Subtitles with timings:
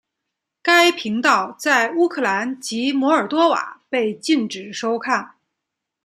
[0.63, 5.35] 该频道在乌克兰及摩尔多瓦被禁止收看。